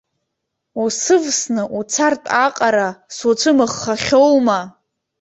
[0.83, 4.59] Усывсны уцартә аҟара суцәымыӷхахьоума?